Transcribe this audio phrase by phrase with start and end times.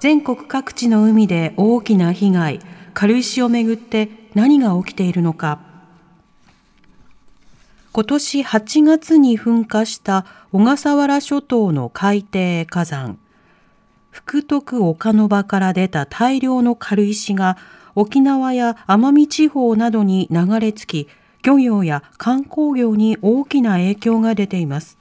[0.00, 2.60] 全国各地の海で大きな被害、
[2.94, 5.58] 軽石をめぐって何が起きているのか。
[7.90, 13.18] 今年8月に噴火した小笠原諸島の海底火山。
[14.10, 17.56] 福徳岡の場から出た大量の軽石が
[17.96, 21.08] 沖縄や奄美地方などに流れ着き、
[21.42, 24.96] 漁業や観光業に大きな影響が出ています。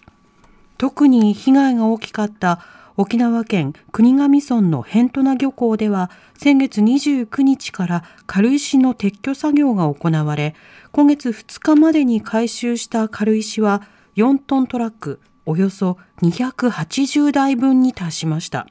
[0.79, 2.61] 特に被害が大きかった
[2.97, 10.55] 沖縄県国頭村の辺土名漁港では先月29日から軽石の撤去作業が行われ
[10.91, 13.83] 今月2日までに回収した軽石は
[14.15, 18.67] 4トントラックおよそ280台分に達しました。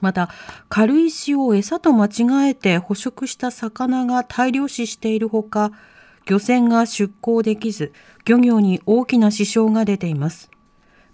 [0.00, 0.30] また
[0.68, 5.72] 軽石を餌と間違えて捕食した魚が大量死しているほか
[6.26, 7.92] 漁船が出港できず
[8.24, 10.50] 漁業に大きな支障が出ています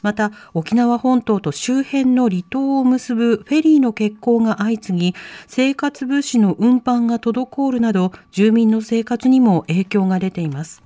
[0.06, 5.14] また沖縄本島と周辺の離島を結ぶフェリーの欠航が相次ぎ
[5.48, 10.84] 生活物資の運搬が滞るなど住民の生活にも影響が出ています。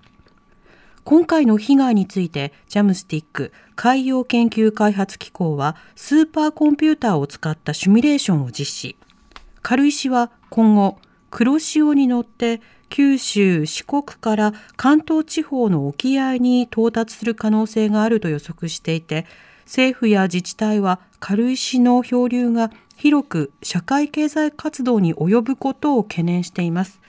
[1.05, 8.97] 今回の被害についてジャムスティック海洋研究開発機構はスーパーコンピューターを使ったシミュレーションを実施。
[9.61, 10.97] 軽石は今後
[11.29, 19.27] 黒潮に乗って九州四国から関東地方の沖合に到達する可能性があると予測していて
[19.65, 27.01] 政府や自治体は軽石の漂流が広く社会経済活動に及ぶことを懸念しています。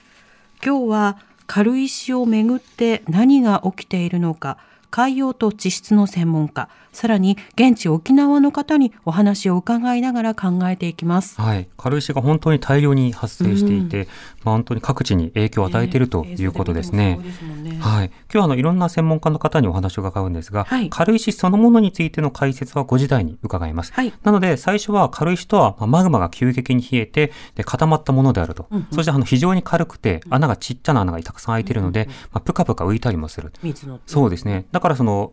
[0.64, 4.58] 今日は軽石をめぐって何が起きているのか
[4.90, 11.68] 海洋と地質の専門家さらに現地沖縄の方にお話を伺いながら考えていきますはい。
[11.76, 14.08] 軽石が本当に大量に発生していて、
[14.44, 17.12] まあ本当に各地に影響を与えているということですね。
[17.12, 18.06] 映像で見てもそうですねはい。
[18.06, 23.92] 今日はあのいろんな専門家の方にお話を伺うんですが、はい軽石そのものについての解説は5時台に伺います。
[23.92, 28.66] はいなので最初は軽石とはまあマグマが急激に冷えてで固まったものであると。
[28.70, 33.52] うんうんそしてあの非常に軽くて穴がちっちゃな穴がたくさん開いているので、まあ、ぷかぷか浮いたりもする。
[33.62, 34.66] 水のそうですね。
[34.72, 35.32] だからその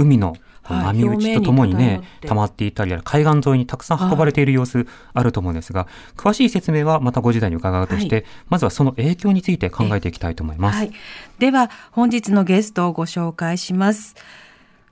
[0.00, 0.34] 海の
[0.68, 10.78] 波打ちとともにね、溜まっていたり、海岸沿いにたくさん運ばれている様子あると思うんですが、詳しい説明はまた5時台に伺うとして、はいまずはその影響について考えていきたいと思います。
[10.78, 10.92] はい。
[11.38, 14.14] では、本日のゲストをご紹介します。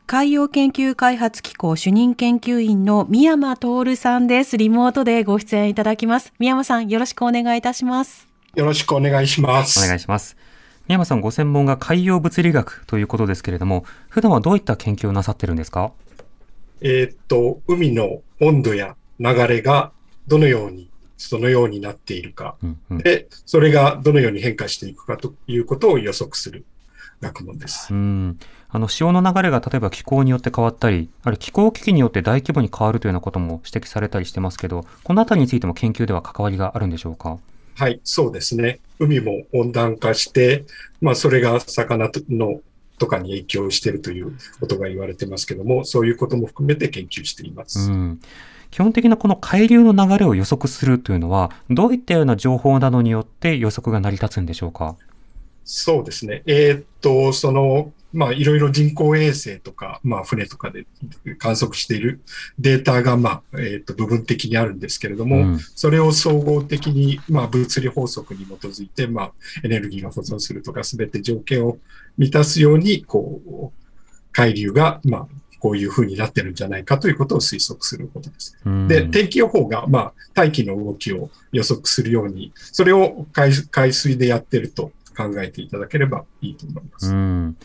[0.07, 4.57] 海洋研究開発機構主任研究員の宮間徹さんです。
[4.57, 6.33] リモートでご出演いただきます。
[6.39, 8.27] 宮間さん、よろしくお願いいたします。
[8.55, 9.79] よろしくお願いします。
[9.79, 10.37] お願いします。
[10.89, 15.93] 宮山さんご専門が海洋物理学ということですけれども、普段はどういった研究をなさってるんですか？
[16.81, 19.93] えーっと、海の温度や流れが
[20.29, 20.89] どのように、
[21.19, 22.57] そのようになっているか。
[22.63, 22.99] うんうん。
[22.99, 26.65] で、それがどのように変化していくかということを予測する
[27.21, 27.93] 学問です。
[27.93, 28.39] うん。
[28.71, 37.39] あの、潮の流れが例えば気候によって変わったり、あるいは気候危機によって大規模に変わるというようなことも指摘されたりしてますけど、このあたりについても研究では関わりがあるんでしょうか？
[37.79, 38.81] はい、そうですね。
[38.99, 40.65] 海も温暖化して、
[41.01, 42.61] まあ、それが魚の
[42.99, 47.93] とかに影響しているということが言われてますけども、そういうことも含めて研究しています。
[47.93, 48.21] うん。
[48.73, 54.97] 基本的なこの海流の流れを予測するというのは、どういったような情報などによって予測が成り立つんでしょうか？
[55.65, 56.43] そうですね。
[56.47, 60.87] えーっと、その、まあ、いろいろ人工衛星とか、まあ、船とかで
[61.39, 62.21] 観測している
[62.59, 69.33] データが、まあ、えーっと、部分的にあるんですけれども、うんそれを総合的に、まあ、物理法則に基づいて、まあ、
[69.65, 71.79] エネルギーが保存するとか、すべて条件を
[72.17, 75.27] 満たすように、こう、海流が、まあ、
[75.61, 78.57] こういう風になってるんじゃないかということを推測することです。
[78.65, 87.13] うんで、天気予報が、まあ、大気の動きを予測するように、それを海海水でやってると考えていただければいいと思います。
[87.13, 87.57] うん。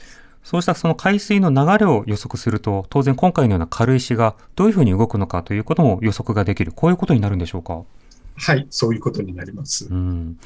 [0.43, 6.71] そうしたその海水の流れを予測すると、当然今回のような軽石がどういうふうに動くのかということも予測ができる。
[6.71, 7.81] こういうことになるんでしょうか？
[8.35, 9.87] はい、そういうことになります。
[9.89, 10.37] うん。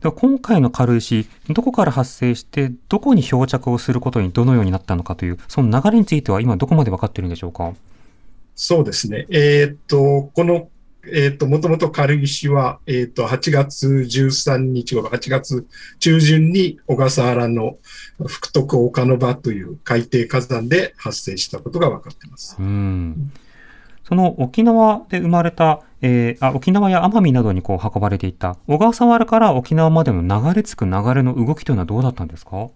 [0.00, 7.72] では今回の軽石、どこから発生して、どこに漂着をすることにどのようになったのかという、その流れについては今どこまで分かっているんでしょうか？
[8.56, 9.26] そうですね。
[9.30, 10.68] えーっと、この、
[11.12, 15.66] えーっと、もともと軽石は、えーっと、8月13日頃、8月
[16.00, 17.76] 中旬に小笠原の
[18.26, 22.56] 福徳岡の場という海底火山で発生したことが分かっています。
[22.58, 23.32] うん。
[24.08, 32.68] その沖縄で生まれた、えーあ沖縄や奄美などにこう運ばれていった小笠原から沖縄までの流れ着く流れの動きというのはどうだったんですか？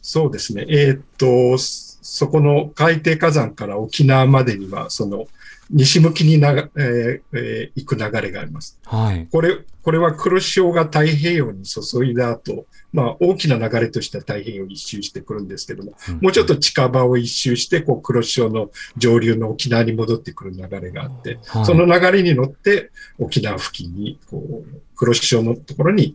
[0.00, 0.64] そうですね。
[0.68, 5.24] えーっと、そそこの海底火山から沖縄までには、その、
[5.70, 8.78] 西向きになが、えーえー行く流れがあります。
[8.84, 9.28] はい。
[9.30, 26.14] これ、これは黒潮が太平洋に注いだ後、まあ大きな流れとしては太平洋一周してくるんですけども、もうちょっと近場を一周して、こう黒潮の上流の沖縄に戻ってくる流れがあって、はいその流れに乗って沖縄付近に、こう、黒潮のところに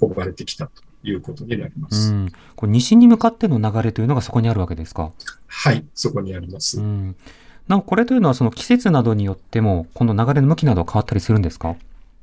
[0.00, 2.10] 運ばれてきたということになりまうす。
[2.12, 2.32] ん。
[2.56, 5.12] こう西に向かっての流れというのがそこにあるわけですか？
[5.46, 6.80] はい、そこにあります。
[6.80, 7.16] うん。
[7.68, 11.76] なお、これというのはその季節などによっても、この流れの向きなど変わったりするんですか？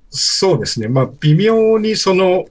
[0.10, 0.88] そうですね。
[0.88, 2.46] まあ、微妙にその、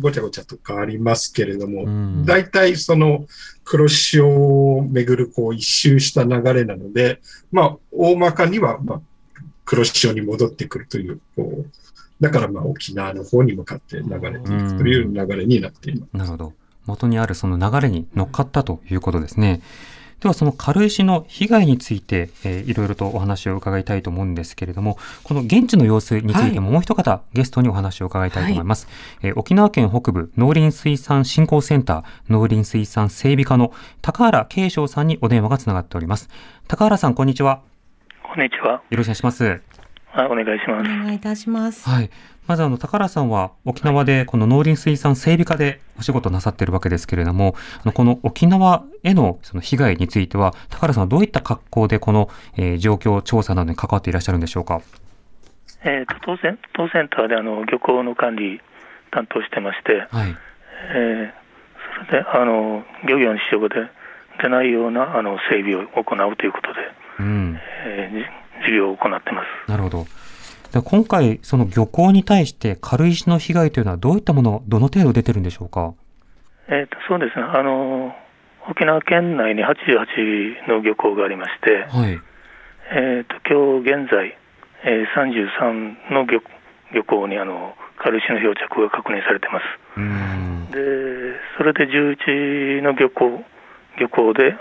[0.00, 3.26] ごちゃごちゃと変わりますけれども、うん大体その
[3.64, 7.20] 黒潮をめぐるこう一周した流れなので、
[7.50, 9.00] まあ、大まかには、まあ、
[9.64, 11.66] 黒潮に戻ってくるという、こう、
[12.20, 16.16] だからまあ沖縄の方に向かって流れていくという流れになっています。
[16.16, 16.52] なるほど。
[16.86, 19.60] 元にあるその流れに乗っかったということですね。
[20.22, 28.86] ではその軽石の被害について、えーいろいろとお話を伺いたいと思うんですけれども、この現地の様子についてももう一方、ゲストにお話を伺いたいと思います。
[29.22, 36.28] えー沖縄県北部農林水産振興センター農林水産整備課の高原慶章さんにお電話がつながっております。
[36.68, 37.62] 高原さん、こんにちは。
[38.22, 38.82] こんにちは。
[38.90, 39.60] よろしくお願いします。
[40.14, 40.88] あお願いしおます。
[40.88, 41.88] 願いいたします。
[41.88, 42.10] はい。
[42.46, 54.80] まずあの、高原さんは沖縄でこの農林水産整備課でお仕事なさっているわけですけれども、あのこの沖縄へのその被害については、高原さんはどういった格好でこの、えー状況調査などに関わっていらっしゃるんでしょうか？
[55.84, 58.60] えっ、と当セン当センターであの漁港の管理
[59.10, 60.36] 担当してまして、はい。
[60.94, 61.42] えー
[62.06, 63.88] それであの漁業に支障が出
[64.42, 66.80] 出ないようなあの整備を行うということで、
[67.20, 67.58] うん。
[67.86, 69.70] えーじ事業を行ってます。
[69.70, 70.06] なるほど。
[70.72, 75.94] で今回、その漁港に対して軽石の被害というのはどういったもの、どの程度出てるんでしょうか？
[76.68, 78.14] えー、とそうですねあの、
[78.70, 82.20] 沖縄県内に88の漁港がありまして、はい。
[82.94, 84.36] えー、と今日現在、
[84.84, 85.06] えー、
[86.08, 86.40] 33の漁
[86.94, 89.64] 漁港にあの軽石の漂着が確認されてます。
[89.96, 90.68] うん。
[90.70, 90.78] で
[91.58, 93.44] それで11の漁港
[93.98, 94.56] 漁港で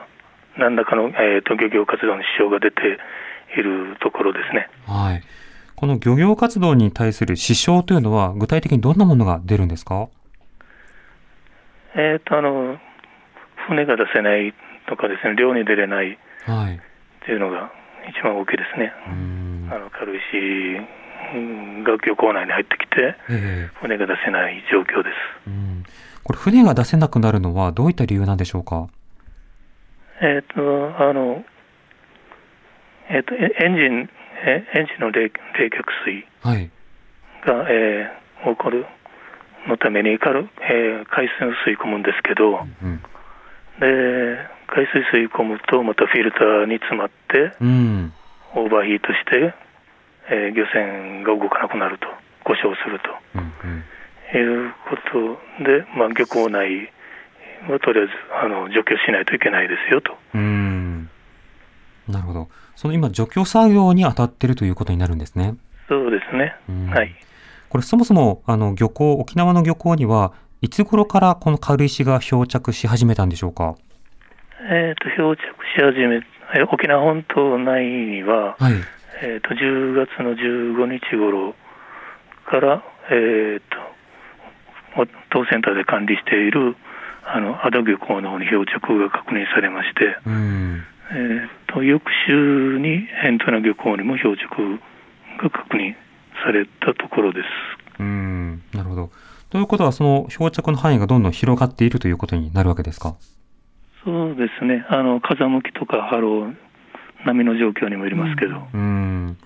[0.58, 3.00] 何らかの、えー、と漁業活動に支障が出て
[3.58, 4.70] いるところですね。
[4.88, 5.24] はい。
[5.82, 10.10] この漁業活動に対する支障というのは、具体的にどんなものが出るんですか？
[11.96, 12.78] えー、とあの
[13.68, 14.54] 船が出せない
[14.88, 16.76] とかですね、漁に出れないはい。
[16.76, 16.80] っ
[17.26, 17.72] ていうのが
[18.08, 18.94] 一番大きいですね。
[19.08, 20.28] うんあの軽石
[21.34, 25.48] うんが漁港内に入ってきて、ええ船が出せない状況です。
[25.48, 25.84] うん
[26.24, 28.88] これ、船が出せなくなるのはどういった理由なんでしょうか？
[30.22, 30.62] えっ、と、
[31.00, 31.44] あの、
[33.10, 34.10] えっ、と、エエンジン、
[34.44, 35.30] えエンジンの冷冷
[35.68, 36.70] 却水はい。
[37.46, 38.86] が、えー起こる
[39.68, 43.02] のためにカル、えー海水を吸い込むんですけど、うん。
[43.80, 48.14] で海水吸い込むとまたフィルターに詰まってうん。
[48.56, 49.54] オーバーヒートして、
[50.30, 52.08] えー漁船が動かなくなると
[52.44, 53.00] 故障する
[53.36, 53.42] うん。
[53.42, 53.44] う
[53.78, 53.84] ん
[54.32, 54.96] というこ
[55.60, 56.90] とで、まあ、漁港内
[57.70, 60.18] はとりあえずあの除去しないといけないですよと。
[60.34, 60.61] うん。
[62.12, 62.50] なるほど。
[62.76, 65.56] その今、除去作業に当たっているということになるんですね。
[65.90, 66.56] そうですね。
[66.70, 67.16] うんはい。
[67.70, 73.76] これ、そもそも、あの、漁港、沖縄の漁港には、いつ頃からこの軽石が漂着し始めたんでしょうか？
[74.70, 75.42] えっ、と漂着
[75.76, 76.22] し始め、
[76.54, 78.74] えー沖縄本島内には、はい。
[79.24, 81.56] えー、と10月の15日頃
[82.46, 86.76] から、えー、と当センターで管理している
[87.24, 90.84] あのアダ漁港の方に漂着が確認されまして、うん。
[91.14, 94.80] えー、と翌週に辺土名漁港にも漂着
[95.42, 95.94] が確認
[96.44, 97.48] されたところです。
[98.00, 98.62] うん。
[98.74, 99.10] なるほど。
[99.50, 103.16] ということは、その漂着の範囲がどんどん広がっているということになるわけですか？
[104.04, 106.54] そうですね、あの風向きとか波浪、
[107.26, 109.38] 波の状況にもよりますけど、うん。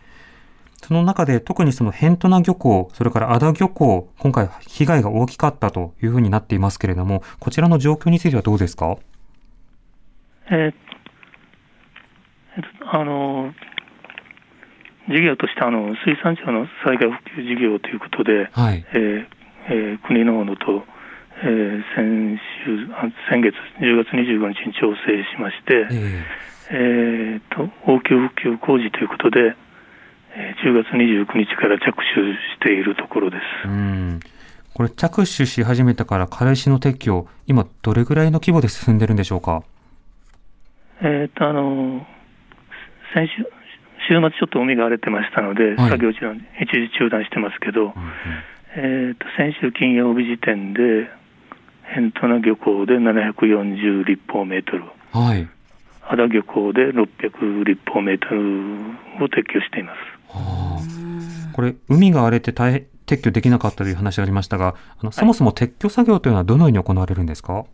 [0.77, 8.97] その中で特にその辺土名漁港、それから安田漁港、今回被害が大きかったというふうになっていますけれども、こちらの状況についてはどうですか？
[10.51, 10.77] えーえっと、
[12.91, 13.53] あの
[15.09, 18.85] 事業としてあの水産庁の災害復旧事業ということで、はい。
[18.93, 19.25] えー
[19.67, 20.83] えー国の方のと、
[21.43, 26.23] えー先週あ先月10月25日に調整しまして、え
[26.71, 29.55] えーと応急復旧工事ということで、
[30.35, 33.41] えー10月29日から着手しているところです。
[33.65, 34.19] えうん。
[34.73, 39.63] これ着手し始めたから軽石の撤去、今どれぐらいの規模で進んでるんでしょうか？
[41.01, 42.05] えーとあの
[43.13, 43.45] 先週
[44.07, 45.89] 週末ちょっと海が荒れてましたので、はい。
[45.89, 47.91] 作業中、一時中断してますけど、うん
[48.77, 51.09] えー、と先週金曜日時点で、
[51.89, 54.83] 辺土名漁港で740立方メートル、
[55.13, 55.47] うんはい。
[56.07, 58.39] 安田漁港で600立方メートル
[59.23, 59.97] を撤去しています。
[60.37, 67.65] はあこれ、海が荒れて大変撤去できなかったという話がありましたが、あのそもそも撤去作業というのはどのように行われるんですか？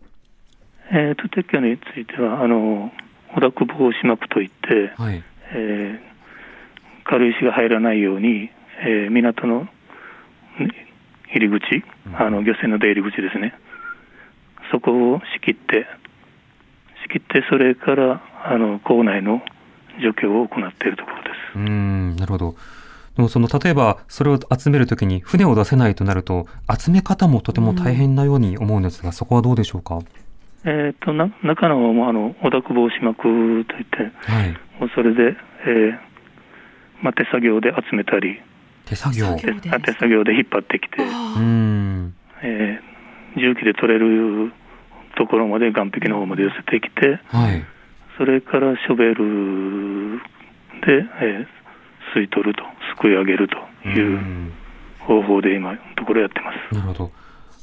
[0.92, 2.92] えー、と撤去については、あの
[3.34, 5.22] 汚濁防止膜といって、はい。
[5.54, 6.12] えー
[7.04, 8.48] 軽石が入らないように、
[8.86, 9.68] えー港のね
[11.34, 11.82] 入り口、
[12.14, 13.54] あの漁船の出入り口ですね、
[14.70, 15.86] そこを仕切って、
[17.02, 19.42] 仕切って、それからあの港内の
[20.00, 21.58] 除去を行っているところです。
[21.58, 22.54] うーん、なるほど。
[23.16, 26.46] でもその、例えば、それを集めるときに船を出せないとなると、
[26.78, 29.98] 集め方もとても大変なように思うんですが、そこはどうでしょうか？
[30.64, 33.28] えー、とな中のもうあの汚濁防止膜と
[33.76, 34.50] いって、はい。
[34.80, 35.98] もうそれで、えー
[37.02, 38.40] まあ、手作業で集めたり、
[38.84, 39.34] 手作業。
[39.36, 41.02] 手手作業で引っ張ってきて。
[42.42, 42.92] えー
[43.34, 44.52] 重機で取れる
[45.16, 47.64] ところまで岸壁の方まで寄せてきて、はい。
[48.18, 50.18] それからショベル
[50.84, 51.62] で、えー
[52.14, 52.62] 吸い取ると、
[52.94, 54.52] すくい上げるとういうん
[55.00, 56.74] 方法で今のところやってます。
[56.74, 57.12] なるほど。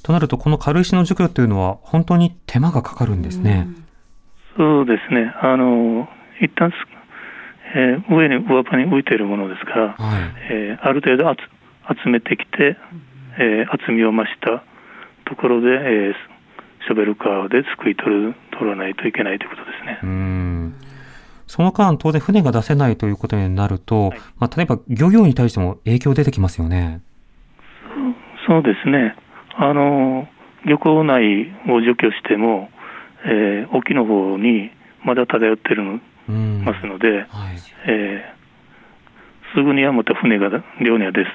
[0.04, 3.68] となると、この軽石の除去っていうのは、本当に手間がかかるんですね。
[4.58, 6.10] そうですね、あの
[6.42, 6.76] 一旦す、
[7.76, 9.96] えー上に上場に浮いているものですから、はい。
[10.52, 11.38] えーある程度集
[12.04, 12.78] 集めてきて、
[13.38, 14.64] えー厚みを増した
[15.26, 16.14] ところで、えー
[16.88, 20.06] ショベルカーですくい取る取らないといけないということですねう。
[20.06, 20.74] ーん。
[21.46, 27.02] その間、当然船が出せないということになると、はいまあ、例えば漁業に対しても影響出てきますよね。
[28.48, 29.16] そうですね、
[29.62, 30.28] あの
[30.66, 32.70] 漁港内を除去しても、
[33.26, 34.72] えー沖の方に
[35.04, 36.00] まだ漂ってるの
[36.30, 36.64] うん。
[36.64, 37.28] ますので、はい。
[37.88, 38.40] えー
[39.56, 40.50] すぐにはまた船が
[40.80, 41.30] 漁には出す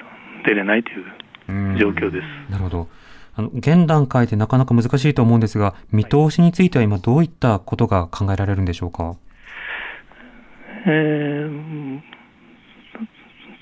[0.45, 1.05] 出れないという
[1.49, 2.51] うん状況です。
[2.51, 2.87] なるほど。
[3.35, 9.15] あの、現段階でなかなか難しいと思うんですが、見通しについては今どういったことが考えられるんでしょうか？
[10.87, 11.99] えー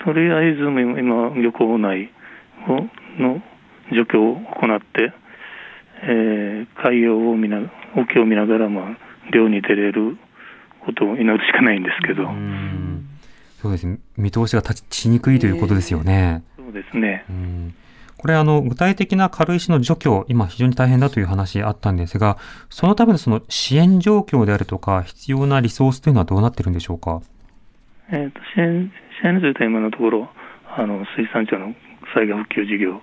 [0.05, 2.11] とりあえず今、今漁港内
[2.67, 2.85] を
[3.21, 3.41] の
[3.91, 5.13] 除去を行って、
[6.03, 7.59] えー海洋を見な、
[7.95, 8.97] 沖を見ながら、まあ、
[9.31, 10.17] 漁に出れる
[10.85, 13.05] ことを祈るしかないんですけど、うん。
[13.61, 13.99] そうですね。
[14.17, 16.43] 見通しが立ちにくいということですよね。
[16.57, 17.73] そうですね、うん
[18.17, 22.37] これあの、具体的な軽石の除去、今非常に大変だという話あったんですが、
[22.69, 27.21] そのためのその支援状況であるとか、必要なリソースというのはどうなってるんでしょうか？
[28.09, 30.29] えーと支援支援については今のところ、
[30.77, 31.75] あの水産庁の
[32.13, 33.01] 災害復旧事業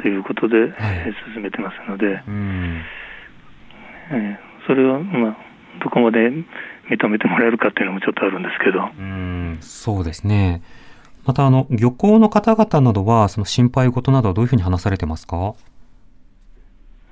[0.00, 2.82] ということで、えー進めてますので、うん。
[4.10, 5.36] えーそれを、まあ、
[5.82, 6.30] どこまで
[6.90, 10.62] 認めてもらえるかっていうのもちょっとあるんですけど、うん、そうですね。
[11.24, 15.54] またあの、漁港の方々などは、その心配事などはどういうふうに話されてますか？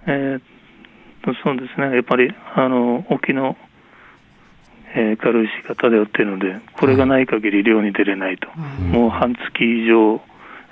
[0.07, 0.41] えー
[1.25, 3.57] とそうですね、やっぱりあの沖の、
[4.95, 8.49] えー軽石が漂っているので、これがない限り漁に出れないと、
[8.83, 8.93] ん。
[8.93, 10.21] もう半月以上、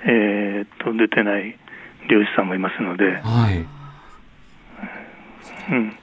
[0.05, 1.57] えーと出てない
[2.09, 3.65] 漁師さんもいますので、はい。
[5.69, 5.93] うん、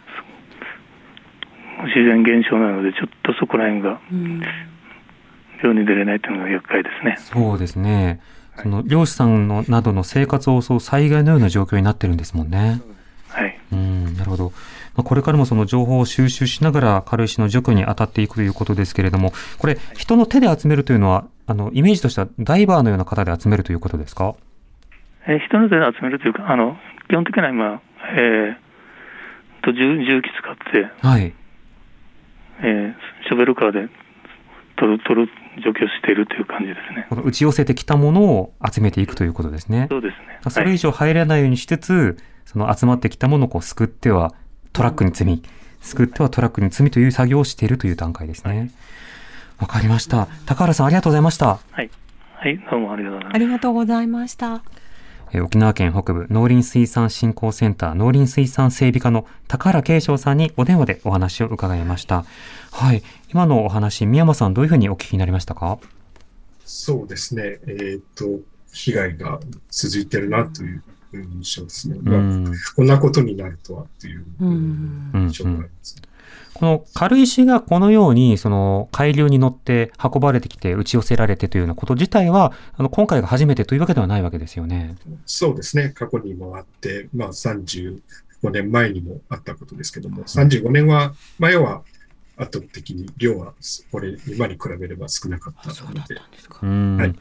[1.87, 4.43] 自然現象なので、ちょっとそこら辺がうん
[5.63, 7.17] 漁に出れないというのが厄介ですね。
[7.19, 8.21] そうですね。
[8.57, 12.83] その漁師さんのなどの生活を襲う災害のような状況になってるんですもんね。
[13.29, 14.53] はい、うん、なるほど。
[14.95, 24.37] まあ、これからもその情報を収集しながら軽石の除去に当たっていくということですけれども、これ、人の手で集めるというのは、あの、イメージとしてはダイバーのような方で集めるということですか？
[25.27, 26.77] えー人の手で集めるというか、あの
[27.09, 27.83] 基本的には今、
[28.17, 31.33] えーと重重機使って、はい。
[32.61, 32.95] えー
[33.29, 33.89] ショベルカーで
[34.77, 35.33] 取る、取る、
[35.65, 37.07] 除去しているという感じですね。
[37.09, 39.87] この打ち寄せてきたものを集めていくということですね。
[39.89, 40.51] そうですね。
[40.51, 44.35] それ以上入らないようにしつつ、その集まってきたものをこうすくっては
[44.73, 45.43] トラックに積み、
[45.81, 48.71] すくってはトラックに積みという作業をしているという段階ですね。
[49.59, 50.27] わかりました。
[50.47, 51.59] 高原さんありがとうございました。
[51.71, 51.91] はい。
[52.37, 53.39] はい、どうもありがとうございますあ。
[53.39, 54.84] りがとうございました。
[55.35, 62.25] えー沖縄県北部農林水産振興センター農林水産整備課の高原慶章さんにお電話でお話を伺いました。
[62.71, 63.03] はい。
[63.33, 65.79] 今のお話、宮山さんどういうふうにお聞きになりましたか？
[66.65, 67.59] そうですね。
[67.67, 68.41] えっ、と、
[68.73, 71.97] 被害が続いてるなという印象ですね。
[72.01, 72.55] うまあん。
[72.77, 75.97] こんなことになるとはといううん印象があります。
[76.55, 84.97] この軽石がこのように、その海流に乗って運ばれてきて打ち寄せられてというようなこと自体は、あの、今回が初めてというわけではないわけですよね。
[85.27, 85.91] そうですね。
[85.91, 88.01] 過去にもあって、まあ35
[88.53, 91.83] 年前にもあったことですけども、35年は、前は、
[92.37, 93.55] 圧倒的に量は
[93.93, 96.21] これ今に比べれば少なかったので、
[96.63, 97.15] うんはい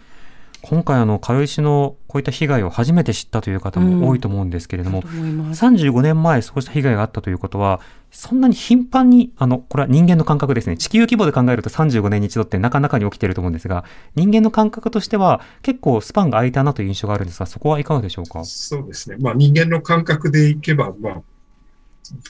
[0.66, 5.66] 今回あの軽石のこういった被害を初めて知ったという方も多いと思うんですけれども、と思います。
[5.66, 7.82] 35年前そうした被害があったということは
[8.15, 13.84] そんなに頻繁にあのこれは人間の感覚ですね地球規模で考えると35年に一度ってなかなかに起きていると思うんですが
[14.15, 18.46] 人間の感覚としては結構スパンが空いたなという印象があるんですがそこはいかがでしょうか？
[18.46, 19.17] そうですね。
[19.20, 21.22] まあ人間の感覚でいけば、まあ、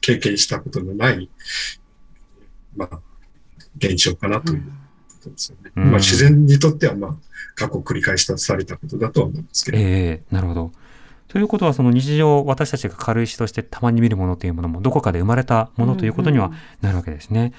[0.01, 1.29] 経験したことのない、
[2.75, 2.99] まあ、
[3.77, 4.69] 現象かなというこ
[5.25, 5.71] とですよね。
[5.75, 7.15] うんまあ自然にとっては、まあ、
[7.55, 10.71] 過去繰り返しされたことだとは思うんですけど、ええなるほど。
[11.33, 17.53] ということは、その日常、私たちが軽石としてたまに見るものというものも、どこかで生まれたものということにはなるわけですね。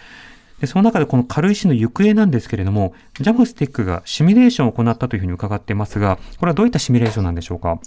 [0.60, 7.80] でその中でこの軽石の行方なんですけれども、ジャムスティックがシミュレーションを行ったというふうに伺っていますが、これはどういったシミュレーションなんでしょうか？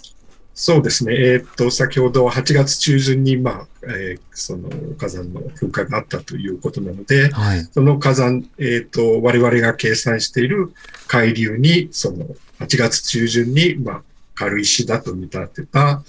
[0.52, 1.14] そうですね。
[1.14, 4.68] えーっと、先ほど8月中旬に、まあ、えーその
[4.98, 7.64] 火山の噴火があったということなので、はい。
[7.72, 10.72] その火山、えっ、と、我々が計算している
[11.06, 12.26] 海流に、その、
[12.60, 14.02] 8月中旬に、まあ、
[14.38, 16.04] 軽石だと見立てた、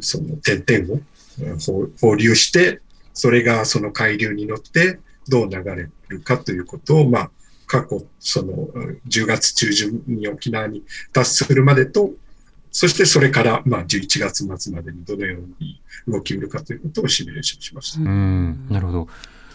[0.00, 2.80] その点々を放流して、
[3.12, 7.30] それがその海流に乗ってどう流れるかということを、まあ、
[7.66, 8.68] 過去、その、
[9.08, 12.12] 10月中旬に沖縄に達するまでと、
[12.70, 18.00] そしてそれから、まあ、11月末までにどのように動きうるかということをシミュレーションしました。
[18.00, 19.08] うん、なるほど。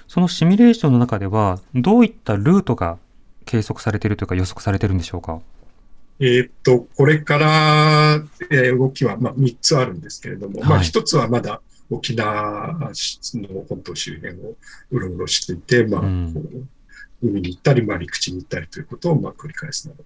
[0.10, 2.98] そのシミュレーションの中では、どういったルートが
[3.46, 5.40] 計測されているというか予測されているんでしょうか？
[6.24, 12.92] えーっと、これから、えー動きは、まあ、3つあるんですけれども、まあ、はい1つはまだ沖縄
[13.34, 14.56] の本島周辺を
[14.92, 20.04] うろうろしていて、まあ、うんこう海に行ったり、まあ、陸地に行ったりということを、まあ、繰り返すなど。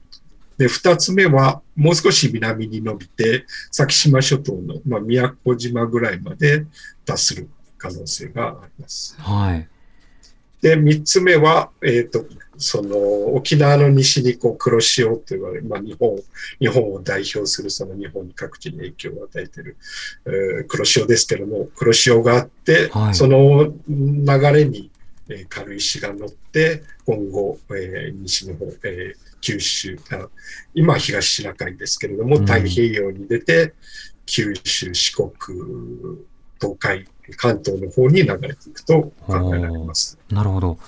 [0.58, 6.66] で、2つ目は、もう少し南に伸びて、先島諸島の、まあ、宮古島ぐらいまで
[7.06, 9.16] 達する可能性があります。
[9.20, 9.68] はい。
[10.62, 12.26] で、三つ目は、えっ、と、
[12.58, 12.98] その、
[13.36, 16.18] 沖縄の西にこう黒潮と言われる、まあ日本、
[16.60, 19.78] 日本を代表するその日本に各地に影響を与えている、
[20.26, 24.90] えー黒潮ですけども、黒潮があって、はいその流れに、
[25.30, 30.28] えー軽石が乗って、今後、えー西の方、えー九州あ、
[30.74, 33.74] 今は東シナ海ですけれども、うん太平洋に出て、
[34.26, 35.32] 九州、四国、
[36.60, 37.06] 東海、
[37.38, 40.18] 関東の方に流れていくと考えられます。
[40.30, 40.80] なるほど。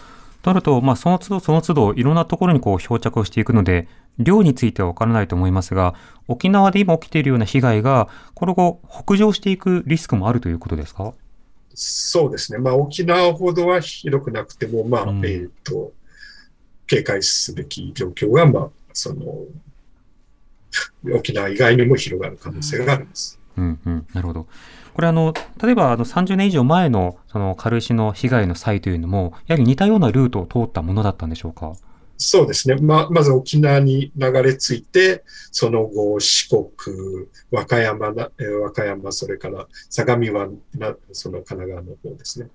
[0.47, 5.93] となると、まあ、その都度その都度、いろんなところにこう漂着をしていくので、量については分からないと思いますが、
[6.29, 11.13] 沖縄で今起きているような被害が、この後、北上していくリスクもあるということですか？
[11.73, 12.59] そうですね。
[12.59, 15.91] まあ、沖縄ほどはひどくなくても、まあ、うんえっ、と、
[16.87, 19.23] 警戒すべき状況が、まあ、その、
[21.13, 23.37] 沖縄以外にも広がる可能性があります。
[23.57, 24.47] うんうん、なるほど。
[24.97, 25.31] これあの、
[25.61, 31.75] 例えばあの30年以上前のその軽石の被害の際というのも、やはり似たようなルートを通ったものだったんでしょうか？
[32.17, 32.77] そうですね。
[32.77, 36.65] ま、まず沖縄に流れ着いて、その後、四国、
[37.51, 42.49] 和歌山な、えー和歌山、それから相模湾な、その神奈川の方ですね、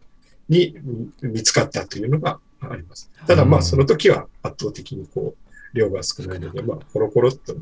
[0.49, 0.77] に
[1.23, 3.09] うん見つかったというのがあります。
[3.25, 7.55] ただ、まあ、うんその時は圧倒的にこう、量が少ないので、まあ、コロコロっと、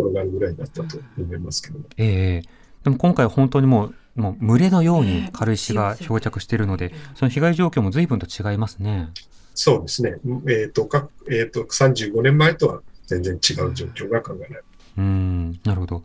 [0.00, 1.84] 転がるぐらいだったと思いますけども。
[1.96, 9.10] ええでも今回本当にもう、もう群れのように軽石が漂着しているので、その被害状況も随分と違いますね。
[9.54, 10.16] そうですね。
[10.48, 14.64] えっ、と、かえっ、と、35年前とは全然違う状況が考えられる。
[14.98, 16.02] うん、なるほど。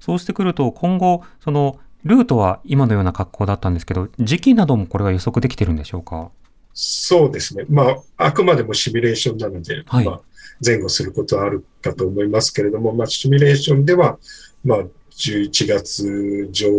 [0.00, 6.30] そうしてくると、今後、その、ルートは今のような格好だったんですけど、時期などもこれは予測できてるんでしょうか？
[6.72, 7.64] そうですね。
[7.68, 10.20] まあ、あくまでもシミュレーションなので、はいまあ、
[10.64, 14.18] 前後することはあるかと思いますけれども、まあ、シミュレーションでは、
[14.62, 14.78] まあ、
[15.16, 16.70] 11月上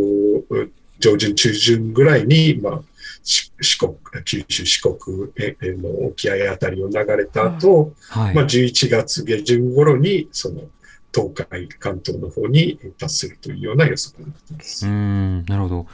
[0.99, 2.81] 上旬、中旬ぐらいに、まあ、
[3.23, 8.35] し四国、九州、四国ええの沖合あたりを流れた後、はい。
[8.35, 10.61] まあ、11月下旬頃に、その、
[11.13, 14.85] 東海、関東の方に達するというような予測になっています。
[14.85, 15.87] うーん、なるほど。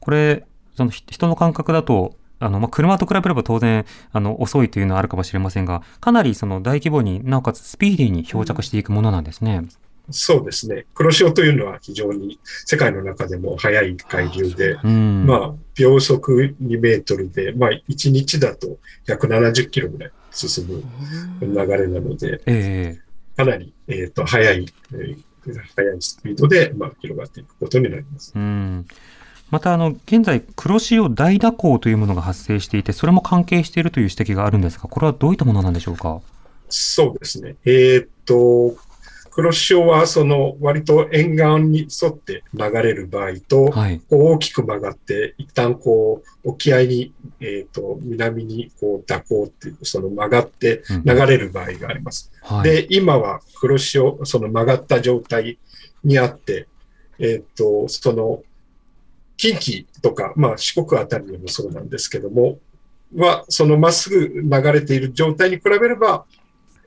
[0.00, 0.44] これ、
[0.76, 9.62] そのひ人の感覚だと、あの、まあ、車と比べれば当然、あの、遅いというのはあるかもしれませんが、かなりその大規模になおかつスピーディーに漂着していくものなんですね。
[10.10, 10.86] そうですね。
[10.94, 15.26] 黒潮というのは非常に世界の中でも速い海流で、うん。
[15.26, 20.82] まあ、秒速2メートルで、まあ、1日だと170キロぐらい進む
[21.40, 23.04] 流れなので、ええ
[23.36, 25.18] かなり、えっ、と、速い、えー
[25.76, 28.32] 速いスピードで、まあ、広がっていくことになります。
[28.34, 28.86] うん。
[29.50, 36.20] また、あの、現在、黒潮大蛇行というものが発生していて、それも関係しているという指摘があるんですが、これはどういったものなんでしょうか？
[36.70, 37.56] そうですね。
[37.66, 38.74] えっ、と、
[39.34, 44.00] 黒潮はその割と沿岸に沿って流れる場合と、はい。
[44.08, 52.30] 大きく曲がって、一旦こう、沖合に、えっ、と、南にこう、蛇行っていう、その曲がってうん流れる場合があります。
[52.42, 52.70] はい。
[52.70, 55.58] で、今は黒潮、その曲がった状態
[56.04, 56.68] にあって、
[57.18, 58.44] えっ、と、その、
[59.36, 62.60] 近畿とか、まあ四国あたりでもそうなんですけども、
[63.16, 66.24] は、そのまっすぐ流れている状態に比べれば、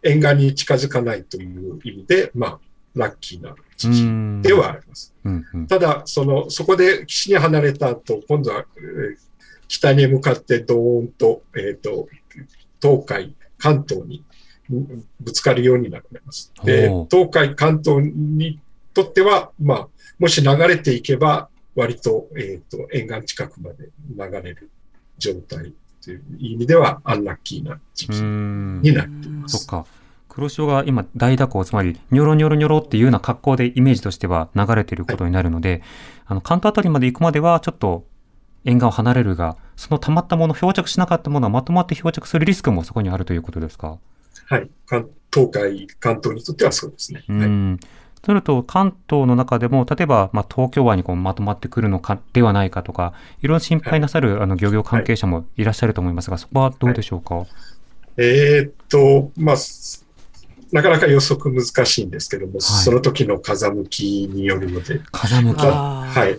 [0.08, 2.60] 沿岸に近づかないという意味で、まあ、
[2.96, 5.14] ラッキーな時期んではあります。
[5.24, 5.68] うんうん。
[5.68, 9.28] ただ、その、そこで岸に離れた後、今度は、えー
[9.68, 12.08] 北に向かってドーンと、えっ、と、
[12.82, 14.24] 東海、関東に
[14.70, 16.52] うんぶつかるようになります。
[16.64, 18.60] で東海、関東に
[18.94, 19.88] とっては、まあ、
[20.20, 24.70] もし流れていけば、割と、えっ、と、沿岸近くまで流れる
[25.18, 25.74] 状態
[26.08, 29.58] という意味では、アンラッキーな時う期んになっています。
[29.58, 29.86] そっか。
[30.30, 35.82] 黒潮が今大蛇行、つまりニョロニョロニョロっていうような格好でイメージとしては流れていることになるので、
[36.26, 38.06] あの関東あたりまで行くまではちょっと
[38.64, 43.98] 沿岸を離れるが、その溜まったもの、漂着しなかったものはまとまって漂着するリスクもそこにあるということですか？
[44.46, 44.70] はい。
[44.86, 47.24] 関東海、関東にとってはそうですね。
[47.28, 47.80] うはいん。
[48.22, 57.46] となると、関東の中でも、例えば、まあ、東京湾にこうまとまってくるのかではないかとか、いろいろ心配なさる、あの漁業関係者もいらっしゃると思いますが、そこはどうでしょうか？
[58.18, 60.06] えーっと、まあ、す
[60.72, 65.66] なかなか予測難しいんですけども、その時の風向きによるので、風向き。
[65.66, 66.38] はい。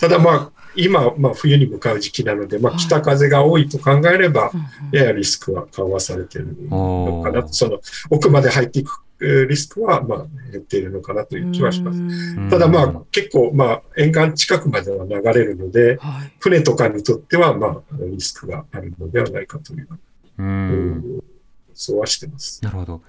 [0.00, 2.80] ただまあ、今、まあ、冬に向かう時期なので、まあ、はい。
[2.80, 4.50] 北風が多いと考えれば、
[4.90, 7.46] ややリスクは緩和されているのかな。
[7.48, 7.78] その、
[8.10, 10.18] 奥まで入っていくえーリスクは、まあ、
[10.52, 12.00] 減っているのかなという気はします。
[12.00, 19.88] うんただまあうん、結構、まあ、沿岸近くまでは流れるので、はい船とかにとっては、まあ、リスクがあるのではないかという、
[20.38, 20.42] う。
[20.42, 21.24] うんん
[21.74, 22.62] そうはしてます。
[22.62, 23.02] なるほど。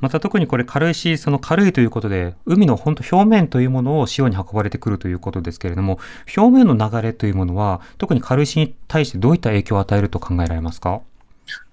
[0.00, 5.98] また特にこれ軽石、その軽いということで、海の本当表面というものを潮に運ばれてくるということですけれども、
[6.36, 11.00] 表面の流れというものは、特に軽石に対してどういった影響を与えると考えられますか？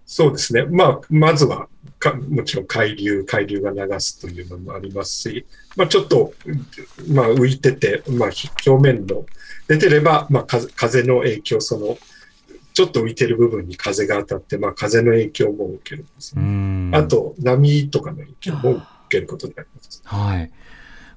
[0.05, 0.65] そうですね。
[0.65, 1.67] まあ、まずは
[2.03, 5.45] か、もちろん海流、海流が流すというのもありますし、
[5.77, 6.33] まあ、ちょっと、
[7.09, 9.25] まあ、浮いてて、まあ、ひ表面の
[9.67, 11.97] 出てれば、まあ、風風の影響、その、
[12.73, 16.45] ちょっと浮いてる部分に風が当たって、まあ、風の影響も受けるんですうね。
[16.45, 16.95] ん。
[16.95, 20.01] あと、波とかの影響も受けることになります。
[20.03, 20.51] はい。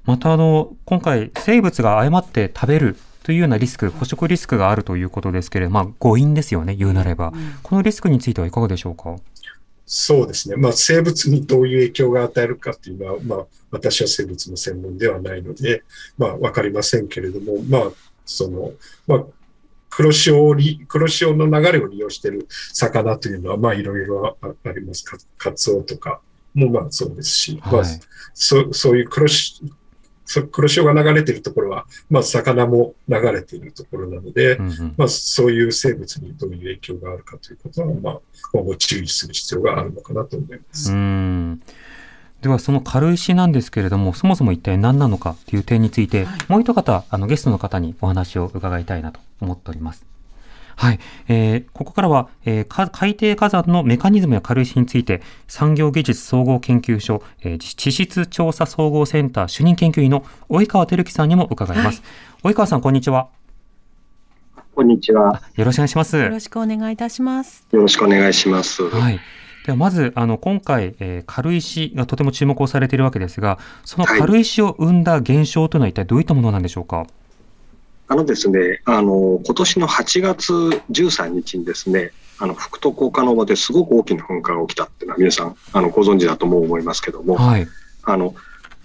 [0.04, 2.96] またあの、今回、生物が誤って食べる
[3.26, 7.32] というようなリスク、捕食リスクがあるということですけれども、まあ、誤飲ですよね、言うなれば。
[7.64, 9.16] このリスクについてはいかがでしょうか？
[9.84, 10.54] そうですね。
[10.54, 15.82] まあ、生物にどういう影響が与えるかっていうのは、まあ、私は生物の専門ではないので、
[16.16, 17.90] まあ、わかりませんけれども、まあ、
[18.24, 18.70] その、
[19.08, 19.24] まあ、
[19.90, 25.04] 黒潮を利、黒潮の流れを利用している魚というのは、まあ、いろいろああります。
[25.04, 26.20] かカツオとか
[26.54, 27.86] も、まあ、そうですし、まあはい、
[28.34, 29.74] そそういう黒潮、そ
[30.50, 38.20] 黒潮が流れているところは、まあ、魚も流れているところなので、うんうんまあ、そういう生物にどういう影響があるかということは、まあ、
[38.52, 40.92] 今後注意する必要があるのかなと思います。
[40.92, 41.62] うん
[42.42, 50.04] ではその軽石なんですけれどもそもそも一体何なのかという点について、はいもう一方あのゲストの方にお話を伺いたいなと思っております。
[50.76, 62.02] はい、えーここからは、えーか海底火山のメカニズムや軽石について産業技術総合研究所、えー地質調査総合センター主任研究員の及川照樹さんにも伺います。
[62.42, 63.28] 及川さんこんにちは。
[64.74, 65.40] こんにちは。
[65.54, 66.16] よろしくお願いします。
[66.18, 67.66] よろしくお願いいたします。
[67.72, 68.82] よろしくお願いします。
[68.90, 69.18] はい。
[69.64, 77.06] ではまず、あの、今回、えー軽石がとても注目をされているわけですが、その軽石を生んだ現象というのは一体どういったものなんでしょうか？
[78.08, 80.52] あのですね、あの、今年の8月
[80.90, 87.66] 13日にですね、あの、福徳岡の場ですごく大きな噴火が起きたっていうのは皆さん、あの、ご存知だとも思いますけども、はい。
[88.04, 88.34] あの、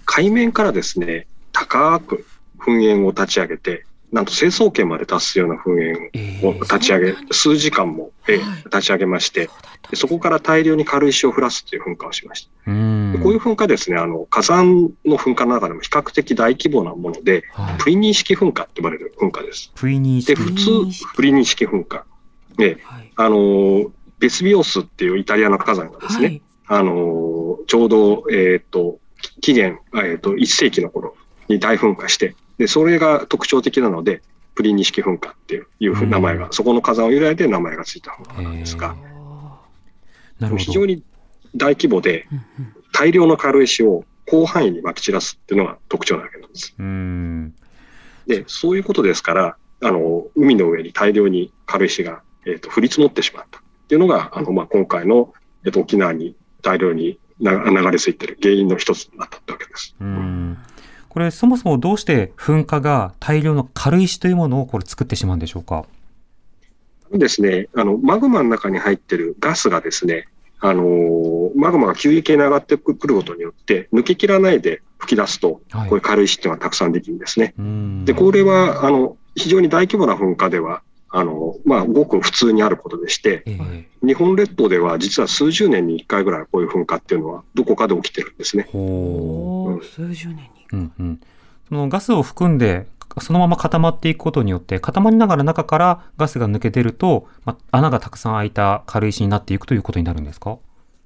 [0.04, 2.26] 海面からですね、高く
[2.58, 9.48] 噴煙を立ち上げて、なんと成層圏まで達すような噴煙えを立ち上げ、数時間も、えはい立ち上げまして、
[9.90, 12.70] でそこから大量に軽石を降らすという噴火をしました。
[12.70, 12.74] う
[13.22, 19.72] こういう噴火ですね、あの、火山の噴火の中でも比較的大規模なもので、はい、プリニー式噴火って呼ばれる噴火です。
[19.74, 22.04] プイニーで、式普プリニー式通、プリニー式噴火。
[22.56, 23.12] で、はい。
[23.16, 26.42] あのー、ベスビオスっていうイタリアの火山がですね、はい。
[26.66, 28.98] あのー、ちょうど、えっ、と、
[29.40, 31.16] 紀元、えっ、と、1世紀の頃
[31.48, 34.22] に大噴火して、で、それが特徴的なので、
[34.54, 38.94] プリニー式噴火っていうふううん名前が、そこの火山を由来で名前がついた噴火なんですが。
[40.58, 41.02] 非常に
[41.56, 46.74] 大規模でうんうん大量の軽石を広範囲にまき散らすっていうのが特徴なわけなんです。
[46.78, 47.54] うーん。
[48.28, 55.32] で、そういうことですから、あの、海の上に大量に軽石が、えっ、と、降り積もってしまったっていうのが、あの、まあ、今回の、
[55.64, 59.96] えっ、と、沖縄に大量にな流れ着いてる原因の一つになったってわけです。
[60.00, 60.58] うん
[61.12, 65.84] これ、そもそもどうして噴火が大量の軽石というものをこれ作ってしまうんでしょうか？
[67.12, 70.26] ですね、あの、マグマの中に入ってるガスがですね、
[70.60, 77.52] あのーマグマが急激に上がってくることによって、抜けきらないで吹き出すと、はいこういう軽石っていうのはたくさんできるんですね。
[77.58, 88.64] うんで、これは、あの、非常に大規模な噴火では、あの、まあ、ごく普通にあることでして、ええ日本列島では実は数十年に1回ぐらいこういう噴火っていうのはどこかで起きてるんですね。
[88.64, 90.61] 数十年に。
[90.72, 90.76] う。
[90.76, 91.20] うんうん。
[91.68, 92.86] そのガスを含んで、
[93.20, 100.56] そのまま固まっていくことによって、固まりながら中からガスが抜け出ると、ま、穴がたくさん開いた軽石になっていくということになるんですか？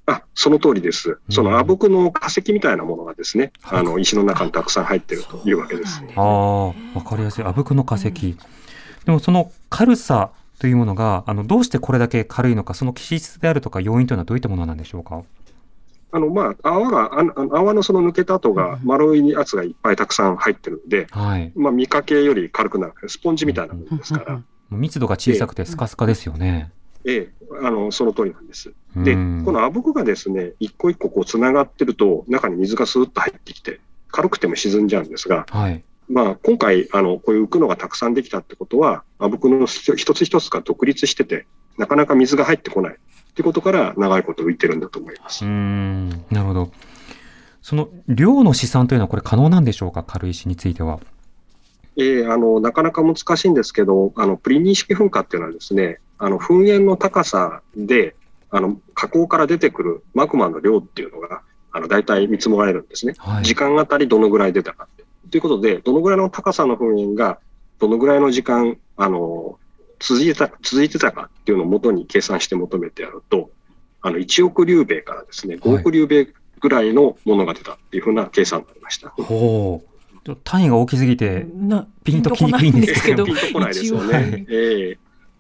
[0.06, 1.18] あ、その通りです。
[1.30, 6.00] そのあぶくの化石みたいなものがですね、はいあの、石の中にたくさん入ってるというわけです。
[6.14, 6.74] ああ、わ
[7.04, 7.44] かりやすい。
[7.44, 8.12] あぶくの化石。
[8.12, 15.22] でもその軽さというものが、あの、どうしてこれだけ軽いのか、その気質であるとか要因というのはどういったものなんでしょうか？
[16.12, 21.52] あの、まあ、泡が、ああの泡のその抜けた後が丸いやつがいっぱいたくさん入ってるんで、はい。
[21.56, 22.94] まあ、見かけより軽くなる。
[23.08, 24.42] スポンジみたいなものですから。
[24.70, 26.72] 密度が小さくてスカスカですよね。
[27.04, 28.72] ええ、あの、その通りなんです。
[28.96, 35.84] で、うんこのあぶくがですね、一個一個こう繋がってると、中に水がスーッと入ってきて、軽くても沈んじゃうんですが、はい。
[36.08, 41.46] まあ、今回、あの、こういう浮くのがたくさんできたってことは、あぶくの一つ一つが独立してて、
[41.78, 42.96] なかなか水が入ってこない。
[43.36, 45.50] ってことから、長いこと浮いてるんだと思いますうー。
[45.50, 46.72] ん、なるほど。
[47.60, 50.02] その量の試算というのはこれ可能なんでしょうか？
[50.02, 51.00] 軽石については。
[51.98, 58.16] ええあの、なかなか難しいんですけど、あの、プリニー式噴火っていうのはですね、あの、噴煙の高さで、
[58.50, 63.12] あの、火口から出てくるマグマの量っていうのが、あの、大体見積もられるんですね。
[63.18, 63.44] はい。
[63.44, 65.04] 時間あたりどのぐらい出たかって。
[65.30, 67.38] ということで、どのぐらいの高さの噴煙が、
[67.78, 69.58] どのぐらいの時間、あの、
[69.98, 73.50] 続いてた、続いてたかっていうのを元に計算して求めてやると、
[74.02, 76.28] あの、1億竜米からですね、5億竜米
[76.60, 79.10] ぐらいのものが出たっていうふうな計算になりました。
[79.10, 79.96] ほう。
[80.24, 84.46] ちょっと単位が大きすぎて、なピンときにくいんですけどピンとこないですよね。
[84.48, 84.98] ええ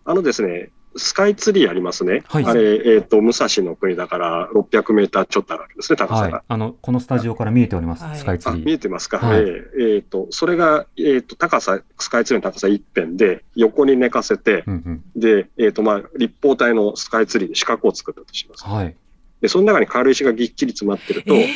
[0.08, 2.22] あのですね、スカイツリーありますね。
[2.26, 6.36] はいあれ、えっ、と、武蔵の国だから600メーターちょっとあるわけですね、高さが。。
[6.36, 8.04] はいあの、このスタジオから見えております。
[8.04, 8.64] はいあ、スカイツリー。
[8.64, 9.18] 見えてますか？
[9.18, 15.20] はいえええーと、それが、えっ、と、高さ、スカイツリーの高さ一辺で、横に寝かせて、うんうん。
[15.20, 18.64] で、えっ、と、まあ、立方体のスカイツリーで四角を作ったとします。
[18.64, 18.94] はい。
[19.40, 21.48] で、その中に軽石がぎっちり詰まってると、え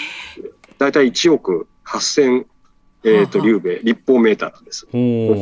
[0.79, 2.45] だいたい1億8000、
[3.05, 4.87] えっ、と、はあはあ竜米、立方メーターなんです。
[4.91, 5.01] ほう。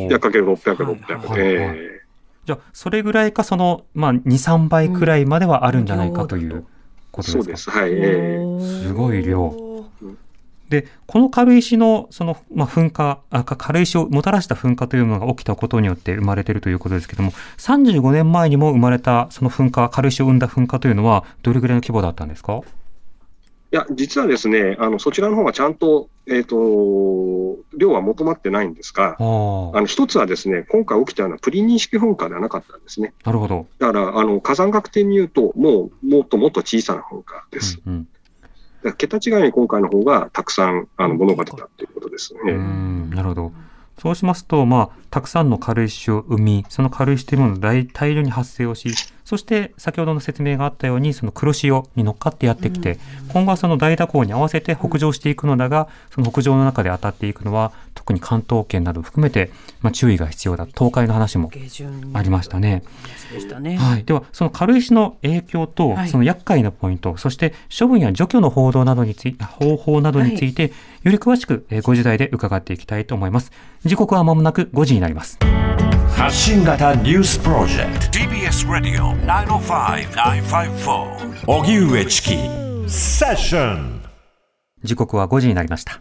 [0.09, 1.29] 600×600、はい600。
[1.29, 1.98] はいはいええ
[2.49, 6.65] じゃあ、それぐらいか、その、まあ、2、3倍くらいまではあるんじゃないかという
[7.13, 7.43] ことですか？
[7.43, 7.71] そうです。
[7.71, 7.91] はい。
[7.93, 9.85] ええすごい量。
[10.71, 22.61] で、この軽石の、その、まあ、噴火、あか軽石をもたらした噴火というのが起きたことによって生まれているということですけども、35年前にも生まれた、その噴火、軽石を生んだ噴火というのは、どれぐらいの規模だったんですか？
[23.71, 33.13] いや、実はですね、あの、そちらの方がちゃんと、えっ、と、量は求まってないんですが、あの、一つはですね、今回起きたようなプリニー式噴火ではなかったんですね。
[33.25, 33.67] なるほど。
[33.79, 37.81] だから、あの、火山学的に言うと、もう、もっともっと小さな噴火です。
[37.87, 38.09] うん
[38.81, 42.41] だから桁違いに今回の方がたくさん、あの、ものが出たということですね。
[42.45, 42.51] うん。
[42.51, 42.61] う
[43.07, 43.53] んなるほど。
[44.01, 48.95] そうしますと、まあ、たくさんの軽石を生み、その軽石というものが大大量に発生をし、
[49.29, 52.99] そして先ほどの説明があったように、その黒潮に乗っかってやってきて、
[53.31, 59.51] 今後はその大蛇行に合わせて北上していくのだが、その北上の中で当たっていくのは、特に関東圏などを含めて、
[59.83, 60.65] まあ、注意が必要だ。
[60.65, 61.51] 東海の話も
[62.15, 62.83] ありましたね。
[63.61, 63.77] ね。
[63.77, 64.05] はい。
[64.05, 73.53] では、その軽石の影響とは、いその厄介なポイント、そして処分や除去の報道などについて、方法などについて、より詳しくえー5時台で伺っていきたいと思います。
[73.85, 75.39] 時刻は間もなく5時になります。
[76.17, 82.37] 発信型ニュースプロジェク TBS Radio 905-954ト荻上チキ。
[82.89, 84.03] セッション
[84.83, 86.01] 時刻は5時になりました。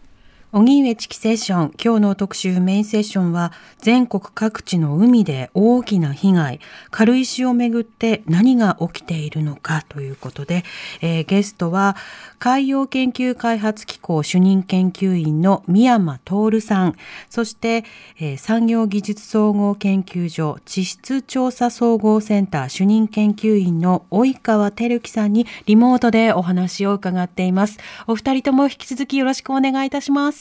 [0.50, 10.64] 荻上チキセッション今日の特集メインセッションは全国各地の海で大きな被害軽石をめぐって何が起きているのかということで、
[11.02, 11.96] えーゲストは
[12.38, 16.96] 海洋研究開発機構主任研究員の宮山徹さん
[17.28, 17.84] そして、
[18.18, 27.78] えー産業技術総合研究所地質調査総合センター主任研究員の及川照樹さんにリモートでお話を伺っています。
[28.06, 30.37] お二人とも引き続きよろしくお願いいたします。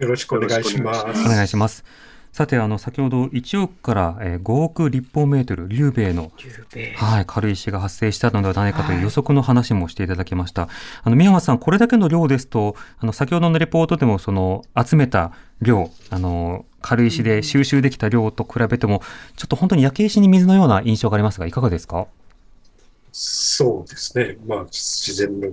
[0.00, 1.20] よろしくお願いします。
[1.26, 1.84] お願いします。
[2.32, 6.30] さて、あの、先ほど1億からえー5億立方メートル、竜米の
[6.96, 10.68] はい、軽石が発生したのではないかという予測の話もしていただきました。
[11.02, 19.02] あの、宮山さん、これだけの量ですと、あの、先ほどのレポートでも、その、集めた量、あの、軽石で収集できた量と比べても、
[19.36, 22.06] ちょっと本当に焼け石に水のような印象がありますが、いかがですか？
[23.12, 24.36] そうですね。
[24.46, 25.48] まあ、自然の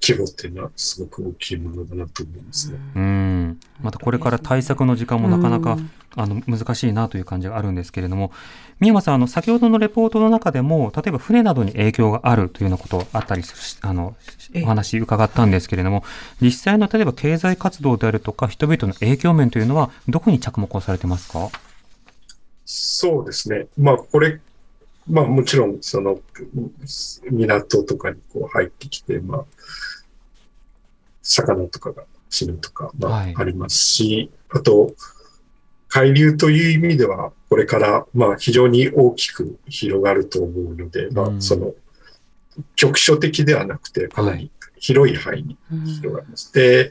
[0.00, 2.78] 規模っていうのはすごく大きいものだなと思いますね。
[2.94, 3.60] うん。
[3.80, 8.32] またこれから対策の時間もなかなか、うんあの難しいなという感じがあるんですけれども、
[8.80, 14.16] 宮山さん、あの先ほどのレポートの中でも、例えば船などに影響があるというようなことあったりするし、あの
[14.52, 16.02] ええお話伺ったんですけれども、
[16.40, 21.50] 実際の例えば経済活動であるとか、人々の影響面というのは、どこに着目をされてますか？
[22.64, 23.66] そうですね。
[23.78, 24.40] まあ、これ、
[25.08, 26.20] まあ、もちろん、その、
[27.30, 29.44] 港とかにこう入ってきて、まあ、
[31.22, 34.94] 魚とかが死ぬとか、まあはい、ありますし、あと、
[35.88, 41.42] 海流という意味では、これから、まあ、非常に大きく広がると思うので、まあう、ん。
[41.42, 41.74] その、
[42.76, 45.56] 局所的ではなくて、かなり広い範囲に
[46.00, 46.52] 広がります。
[46.52, 46.90] で、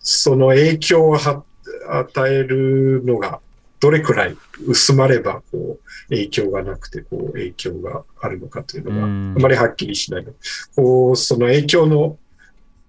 [0.00, 1.44] その影響をは
[1.88, 3.40] 与えるのが、
[3.82, 10.36] どれくらい薄まれば、こう、影響がなくて、こう、影響があるのかというのが、うんあまりはっきりしないので、
[10.76, 12.16] こう、その影響の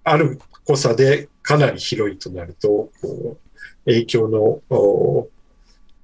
[0.03, 5.29] ある濃さでかなり広いとなると、こう、影響の、お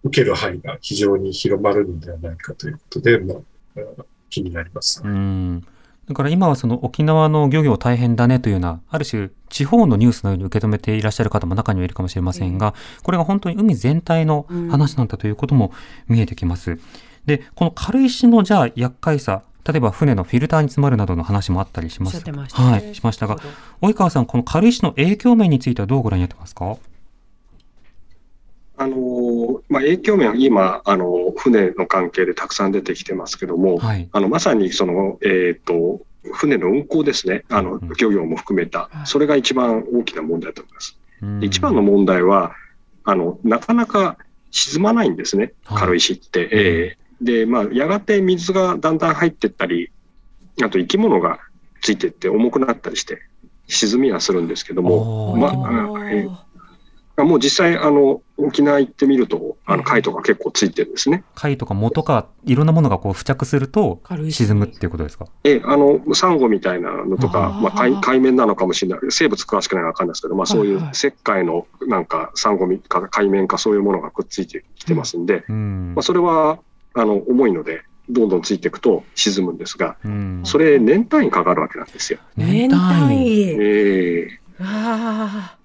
[0.02, 5.02] 受ける範囲が非常に広まるのではないかということで、まあ、あ気になります。
[5.04, 5.67] うん。
[6.10, 15.72] だから今はその沖縄の漁業大変だねというような、ある種地方のニュースのように受け止めていらっしゃる方も中にはいるかもしれませんが、これが本当に海全体の話なんだということも
[16.08, 16.80] 見えてきます。
[17.26, 22.32] で、この軽石のじゃあ厄介さ、例えば船のフィルターに詰まるなどの話もあったりしますし。
[22.32, 23.38] まはい、しましたが、
[23.82, 26.78] 及川さん、この軽石の影響面についてはどうご覧になってますか？
[28.80, 34.08] あのーまあ、影響面は今、あの、船の関係でたくさん出てきてますけども、はい。
[34.13, 36.02] あの、まさにその、えっ、と、
[36.34, 37.44] 船の運航ですね。
[37.50, 40.98] あのうん、漁業も含めた、それが一番大きな問題だと思います。
[41.22, 42.56] うんで一番の問題は、
[43.04, 44.18] あの、なかなか
[44.52, 46.50] 沈まないんですね、はい軽石って。
[46.52, 49.92] ええで、まあ、やがて水がだんだん入ってったり、
[50.63, 51.39] あと生き物が
[51.82, 53.20] ついてって重くなったりして、
[53.68, 56.49] 沈みはするんですけども、まああ、ええ
[57.23, 61.23] もう実際、あの、沖縄行ってみると、あの、貝とか結構ついてるんですね。
[61.36, 65.25] 貝とか藻とかいろんなものがこう付着すると沈むっていうことですか？
[65.43, 68.99] ええ、あの、サンゴみたいなのとあか、ーまあ海、海面なのかもしれない。
[69.10, 76.03] 生物詳しくないのはわかんないですけど、まあ、そういう石灰のなんか、サンゴみか海面かそういうものがくっついてきてますんで、うんまあ、。
[76.03, 76.60] それは、
[76.93, 82.17] あの、重いので、どんどんついていくと沈むんですが、うんそれ年単位かかるわけなんですよ。
[82.36, 83.49] 年単位。
[83.51, 85.59] ええああ。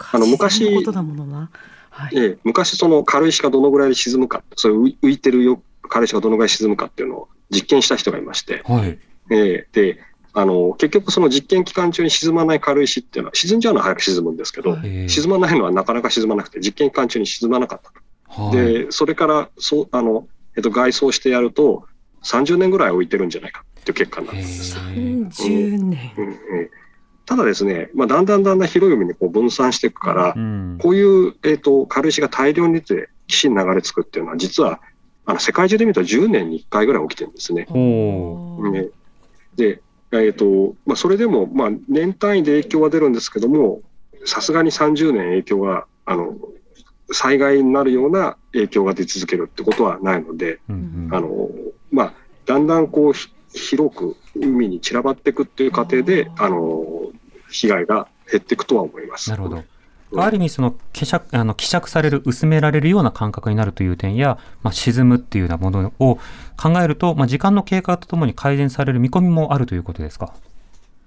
[0.00, 0.10] そうか。
[0.16, 1.50] あの昔自然のことだものな。
[1.90, 2.16] はい。
[2.16, 8.98] ええ昔その軽石がどのぐらいで沈むか、そういう浮浮いてるよ軽石がどのぐらい沈むかっていうのを実験した人がいまして、はい。
[9.30, 10.00] ええで、
[10.32, 18.42] あの、結局その実験期間中に沈まない軽石っていうのは、沈んじゃうのは早く沈むんですけど、はいえー沈まないのはなかなか沈まなくて、実験期間中に沈まなかったと。
[18.42, 18.56] はい。
[18.56, 21.86] で、それから、そう、あの、えっと、外装してやると、
[22.22, 24.76] 30年ぐらい置いてるんじゃないかっていう結果になってます。
[24.76, 26.12] へー30年。
[26.16, 26.34] うんうん
[27.28, 30.78] ただですね、まあ、だんだんだんだん広い海にこう分散していくから、うん。
[30.80, 34.80] こういう、えっと軽石が大量に出て岸に流れ着くっていうのは、実は
[35.26, 37.66] あの世界中で見ると10年に1回ぐらい起きてるんですね。
[37.66, 38.88] ね
[39.56, 43.82] で、えっとまあ、それでも、まあ、年単位で影響は出るんですけども、
[44.24, 46.34] さすがに30年影響があの
[47.12, 51.50] 災害になるような影響が出続けるってことはないので、うんうんあの
[51.90, 52.12] まあ、
[52.46, 57.12] だんだんこうひ広く海に散らばっていくっていう過程で、あの
[57.50, 59.30] 被害が減っていくとは思います。
[59.30, 59.56] なるほど。
[59.56, 59.64] うん
[60.16, 66.18] ある意味、その、希釈、あの、希釈される、薄められるような感覚になるという点や、まあ、沈むっていうようなものを
[66.56, 70.32] 考えると、まあ、時間の経過とともに改善される見込みもあるということですか？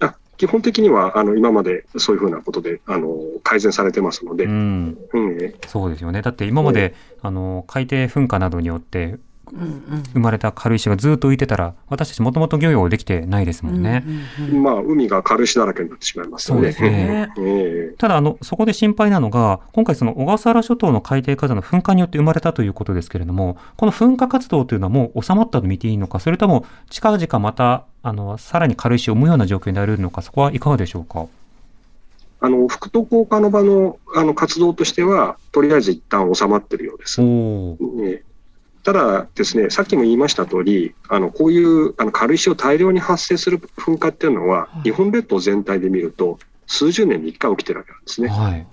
[0.01, 4.97] あ基本的にはあの今までそういうふうなことであの改善されてますので、ううんん。
[5.41, 6.21] えそうですよね。
[6.21, 9.21] だって今まで、あの、海底噴火などによってうんうん
[10.13, 14.03] 生まれた軽石がずっと浮いてたら、私たちもともと漁業できてないですもんね。
[14.39, 17.33] うんうんうんまあ、海が軽石だらけになってしまいますので、そうですね。
[17.37, 17.95] ええ。
[17.97, 31.27] ただ、あの、そこで心配なのが、今回その小笠原諸島の海底火山の噴火によって生まれたということですけれども、この噴火活動というのはもう収まったと見ていいのか、それとも近々また、あの、さらに軽石を生むような状況になるのか、そこはいかがでしょうか？
[32.43, 37.21] あの福徳効果の場のあの活動としては、とりあえず一旦収まってるようです。
[38.83, 48.29] ただですね、さっきも言いました通り、あのこういうあの軽石を大量に発生する噴火っていうのは、はい日本列島全体で見ると、数十年に1回起きてるわけなんですね。
[48.29, 48.67] はい。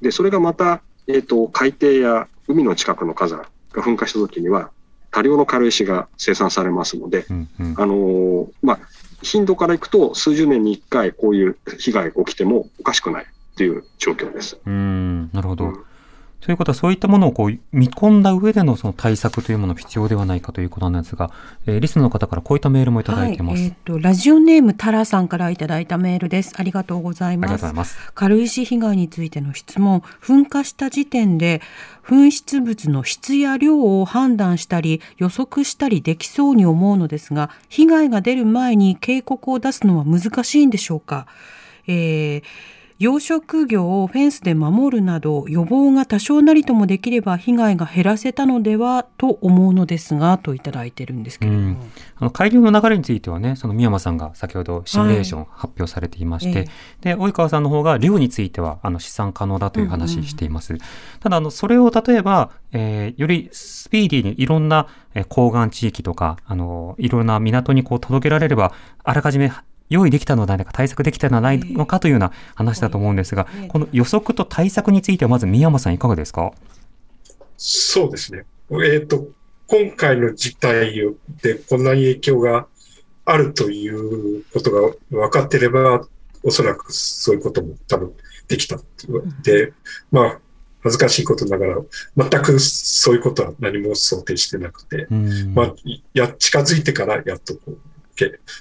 [0.00, 4.70] で、それがまた、えっ、と、海底や海の近くの火山が噴火した時には、
[5.10, 7.74] 多量の軽石が生産されますので、うんうん。
[7.76, 8.78] あのーまあ、
[9.22, 14.58] 頻度からいくと数十年に1回こういう被害が起きてもおかしくないという状況です。
[14.64, 15.64] うーん、なるほど。
[15.66, 15.84] うん
[16.40, 21.30] ということは、そういったものをこう見込んだ上でのその対策というもの必要ではないかということなんですが、
[21.66, 23.60] えーリスナーの方からこういったメールもいただいてます。
[23.60, 26.54] はい、えっ、と、ラジオネームタラさんからいただいたメールです。
[26.56, 27.72] ありがとうございます。
[27.72, 27.98] ます。
[28.14, 31.60] 軽石被害についての質問噴火した時点で
[32.04, 41.26] 噴出物の質や量を判断したり予測したりできそうに思うのですが被害が出る前に警告を出すのは難しいんでしょうか、
[41.86, 42.42] えー
[43.00, 51.76] 養殖業をフェンスで守るなど予防が多少なりともできれば被害が減らせたのではと思うのですがといただいてるんですけれども、うん。
[52.16, 56.68] あの海流の流れについてはね、その宮山さんが先ほどシミュレーション発表されていまして、
[57.00, 60.76] えで、及川さんの方が量についてはあの試算可能だという話しています。
[61.20, 69.50] ただ、あの、それを例えば、えーよりスピーディーにいろんなえー港岸地域とか、あの、いろんな港にこう届けられれば、あらかじめ
[69.90, 76.52] 用意できたのではないか、対策できたのではないのかというような話だと思うんですが、ええこの予測と対策についてはまず宮山さんいかがですか？
[77.56, 78.44] そうですね。
[78.84, 79.28] えっ、と、
[79.66, 80.94] 今回の事態
[81.42, 82.66] でこんなに影響が
[83.24, 86.06] あるということが分かってれば、
[86.42, 88.12] おそらくそういうことも多分
[88.48, 88.80] できた。
[89.42, 89.72] で、
[90.10, 90.40] まあ、
[90.82, 91.76] 恥ずかしいことながら、
[92.16, 95.54] 全くそういうことは何も想定してなくて、うん。
[95.54, 97.78] まあ、いや、近づいてからやっとこう、け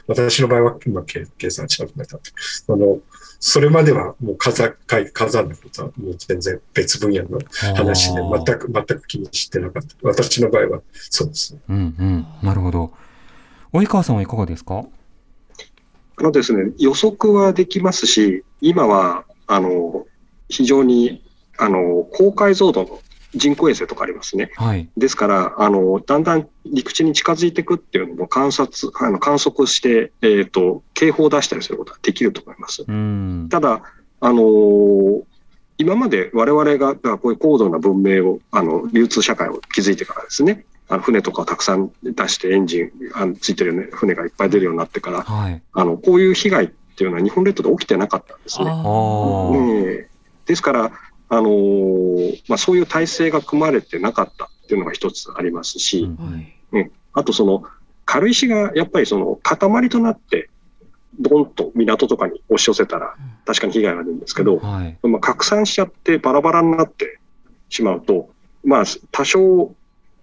[0.07, 2.31] 私の場合は今計計算し始めたって。
[2.67, 2.99] あの、
[3.39, 7.39] それまではもう火山、海火山のことはもう全然別分野の
[7.75, 9.95] 話で全く、全く気にしてなかった。
[10.03, 11.59] 私の場合はそうですね。
[11.69, 12.25] うんうん。
[12.43, 12.91] なるほど。
[13.71, 14.85] 及川さんはいかがですか？
[16.17, 20.05] あのですね、予測はできますし、今は、あの、
[20.49, 21.23] 非常に、
[21.57, 22.99] あの、高解像度の
[23.35, 24.51] 人工衛星とかありますね。
[24.55, 24.89] はい。
[24.97, 32.85] ですから、あの、だんだん陸地に近づいていくっていうのも観察、あの観測して、えっ、と、警報を出したりすることができると思います。
[32.87, 33.47] うん。
[33.49, 33.83] ただ、
[34.19, 35.23] あのー
[35.81, 45.61] 今まで我々が、こういう高度な文明を、あの、流通社会を築いてからですね、あの船とかをたくさん出してエンジンあのついてる、ね、船がいっぱい出るようになってから、はい。
[45.71, 48.69] あの、こういう被害っていうのは日本列島で起きてなかったんですね。
[48.69, 50.09] ああーええ
[50.47, 50.91] ですから、
[51.29, 57.63] あのーまあ、そういう体制が組まれてなかったっていうのが一つありますし、うんーはいうんあとその
[58.05, 60.49] 軽石がやっぱりその塊となって、
[61.19, 64.97] ドンと港とかに押し寄せたらうん確かに被害が出るんですけど、はい。
[65.03, 67.19] まあ、拡散しちゃってバラバラになって
[67.69, 68.29] しまうと、
[68.63, 69.73] まあ、多少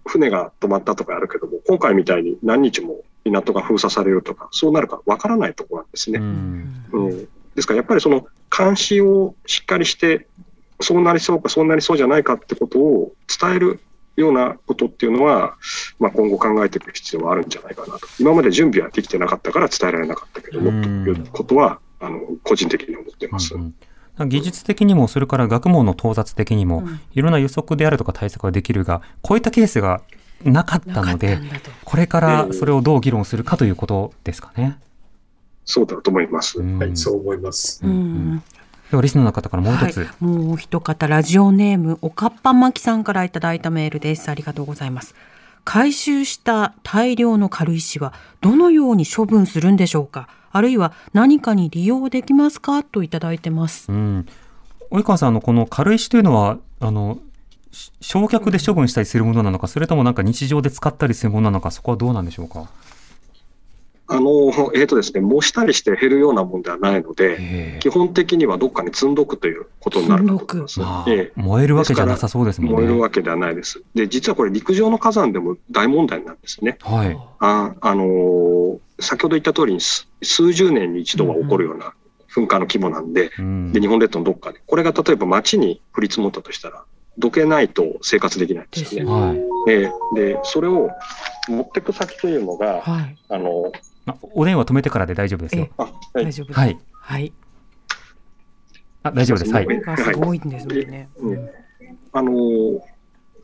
[0.05, 6.19] 船が止まったとかあるけども、今回みたいに何日も港が封鎖されるとか、そうなるかわからないところなんですね。
[6.19, 6.85] うん。
[6.93, 10.27] うんですからやっぱりその監視をしっかりして、
[10.79, 13.79] そうなりそうか、そうなりそうじゃないかってことを伝える
[14.15, 15.55] ようなことっていうのは、
[15.99, 18.07] まあ、今後考えていく必要はあるんじゃないかなと。
[18.19, 23.55] 今まで準備はできてなかったから伝えられなかったけども、うんということは、あの、個人的に思っています。
[23.55, 23.75] うんうん
[24.25, 30.01] 技術的にも、それから学問の到達的にも、うんいろんな予測であるとか対策はできるが、こういったケースが
[30.43, 31.39] なかったので
[31.83, 34.79] これからそれをどう議論するかということですかね。
[35.65, 36.59] そうだと思います。
[36.59, 37.81] うんはい、そう思います。
[37.83, 38.43] ううんん
[38.91, 40.03] では、リスナーの方からもう一つ。
[40.03, 45.15] はい、もう一方ラジオネームおかっぱまきさんからいただいたメールですありがとうございます
[45.65, 50.29] 回収した大量の軽石はどのように処分するんでしょうか？
[50.53, 52.83] あるいは何かに利用できますか？
[52.83, 54.25] といただいてますうん。
[54.89, 57.19] 及川さん、あの、この軽石というのは、あの、
[57.73, 62.69] し焼却で処分したりするものなのか、それともなんか日常で使ったりするものなのか、そこはどうなんでしょうか？
[64.09, 70.79] あの、えっ、とですね、模したりして減るようなもんではないので、え基本的にはどっかに積んどくということになると思います。
[70.79, 72.75] まあええ燃えるわけじゃなさそうですもんね。
[72.77, 73.83] 燃えるわけではないです。
[73.95, 76.77] で、実はこれ陸上の火山でも大問題なんですね。
[76.81, 77.17] はい。
[77.39, 81.93] あ、あのー先ほど言った通りに数数十年に一度は起こるような
[82.33, 84.61] 噴火の規模なんで、うんで、日本列島のどっかで。
[84.65, 86.83] これが例えば街に降り積もったとしたら、
[87.17, 89.11] どけないと生活できないんですよね。
[89.11, 89.71] はい。
[89.71, 90.89] ええで、それを
[91.47, 93.71] 持ってく先というのが、はいあの、
[94.07, 95.69] あお電話止めてからで大丈夫ですよ。
[95.77, 95.93] あ、はい
[96.25, 96.77] 大丈夫ですはい。
[96.91, 97.33] はい
[99.03, 99.53] あ、大丈夫です。
[99.53, 99.65] はい。
[99.65, 101.49] はいがすごいんですもんね、うん
[102.13, 102.79] あのー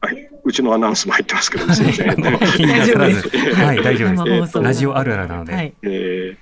[0.01, 2.07] はい、うちのアナウンスも入ってますけども、すみません。
[2.57, 3.29] 気にならず。
[3.29, 4.59] はい、大丈夫です。
[4.59, 5.53] ラジオあるあるなので。
[5.53, 6.37] はいえー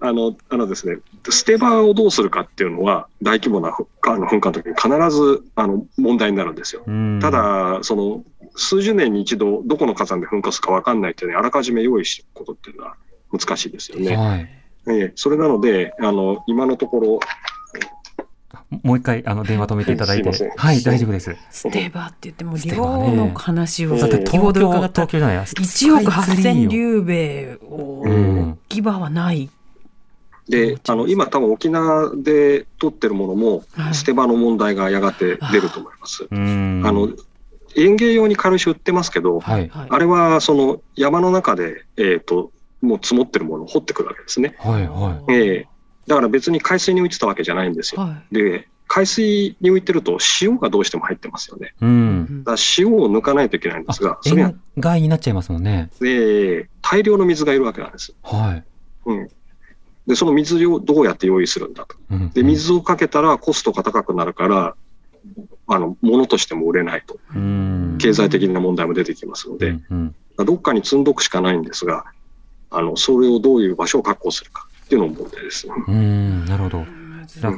[0.00, 6.84] あの、あのですね、捨て場をどうするかっていうのは、大規模な噴火あの噴火の時に必ず、あの、問題になるんですよ。
[6.86, 8.24] うんた、だ、その、
[8.54, 12.87] 数十年に一度、どこの火山で噴火するか分かんないっていうのに、あらかじめ用意しておくことっていうのは
[13.32, 14.16] 難しいですよね。
[14.16, 14.48] はい。
[14.88, 17.20] えーそれなので、あの、今のところ、
[18.82, 20.28] もう一回、あの、電話止めていただいて。
[20.28, 21.34] はいはい、大丈夫です。
[21.50, 22.76] ステバって言っても量
[23.14, 25.36] の話をだって先ほど伺った東京じゃない？
[25.38, 29.48] や1億8000竜竜米をうん置き場はない、
[30.48, 36.26] で、あの、今多分沖縄で取ってるものもはい、捨て場の問題がやがて出ると思います。
[36.30, 36.82] うん。
[36.84, 37.08] あの、
[37.76, 39.68] 園芸用に軽石売ってますけど、はい。
[39.68, 42.50] はいあれはその山の中で、えっ、と、
[42.80, 44.54] もう積もってるものを掘ってくるわけですね。
[44.58, 44.86] はい。
[44.86, 45.68] はええ
[46.06, 48.00] だから別に海水に浮いてたわけじゃないんですよ。
[48.00, 51.74] はで、海水に浮いてると塩がどうしても入ってますよね。
[51.82, 51.84] い。
[51.84, 52.44] うん。
[52.44, 55.90] だから塩を抜かないといけないんですが、それは、塩害になっちゃいますもんね。
[56.00, 58.14] で大量の水がいるわけなんです。
[58.22, 58.64] はい。
[59.04, 59.28] うん。
[60.06, 61.96] で、その水をどうやって用意するんだと。
[62.10, 64.74] うんで、水をかけたらコストが高くなるから、
[65.66, 67.18] あの、物としても売れないと。
[67.34, 67.98] うん。
[68.00, 70.14] 経済的な問題も出てきますので、うんうん
[70.44, 72.04] どっかに積んどくしかないんですが、
[72.70, 75.66] あの、それをどういう場所を確保するかっていうのも問題です。
[75.86, 76.84] うん、なるほど。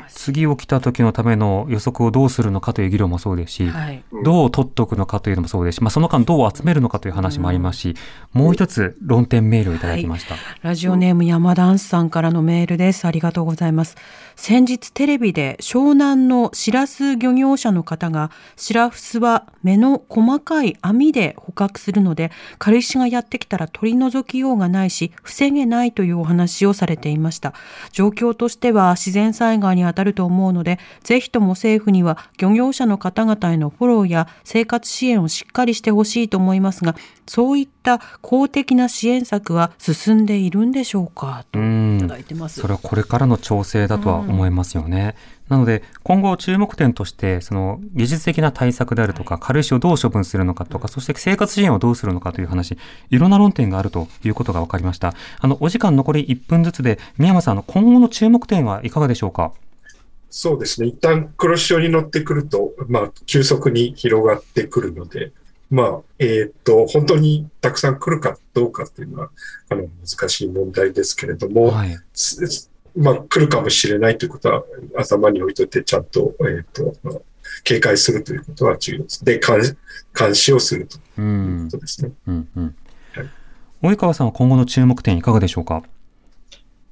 [0.09, 4.03] 次起きた時のための予測をどうするのかという議論もそうですし、はい。
[4.25, 7.97] どう取っとくのかというのもそうですし、まあ、その間どう集めるのかという話もありますし、
[8.33, 10.35] もう一つ論点メールをいただきました。
[10.63, 13.07] ラジオネーム山ダンスさんからのメールです。
[13.07, 13.97] ありがとうございます。
[14.37, 27.55] 先日テレビで湘南のシラス漁業者の方が、シラフスは目の細かい網で捕獲するので、軽石がやってきたら取り除きようがないし、防げないというお話をされていました。
[27.93, 36.97] 状況としては自然災害に当たると思うので、ぜひとも政府には漁業者の方々へのフォローや生活支援をしっかりしてほしいと思いますが、
[37.27, 41.45] そういった公的な支援策は進んでいるんでしょうか？
[41.53, 42.61] といただいてます。
[42.61, 45.15] それはこれからの調整だとは思いますよね。
[45.51, 52.79] なので、今後注目点として、その技術的な対策であるとか、軽石をどう処分するのかとか、そして生活支援をどうするのかという話、
[53.11, 55.13] いろんな論点があるということが分かりました。
[55.41, 59.53] あの、お時間残り1分ずつで、宮山さん、あの今後の注目点はいかがでしょうか？
[60.31, 60.87] そうですね。
[60.87, 65.33] 一旦黒潮に乗ってくると、まあ、急速に広がってくるので、
[65.69, 69.31] まあ、えっ、と、本当にたくさん来るかどうかっていうのは、
[69.69, 71.97] あの、難しい問題ですけれども、はい。
[72.93, 74.65] すまあ、来るかもしれないということは
[74.97, 77.15] 頭に置いといて、ちゃんと、えっ、と、まあ
[77.65, 79.25] 警戒するということは重要です。
[79.25, 79.59] で、監
[80.19, 81.21] 監視をするとう。
[81.21, 82.13] いうんことですね。
[82.27, 82.77] うんうん
[83.13, 83.27] はい。
[83.83, 85.83] 及川さんは今後の注目点いかがでしょうか？